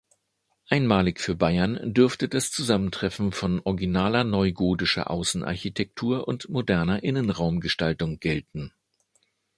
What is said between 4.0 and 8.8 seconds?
neugotischer Außenarchitektur und moderner Innenraumgestaltung gelten.